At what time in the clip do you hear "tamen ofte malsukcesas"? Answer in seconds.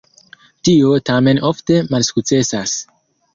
1.09-2.75